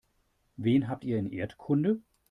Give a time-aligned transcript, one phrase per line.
[0.57, 1.99] Wen habt ihr in Erdkunde?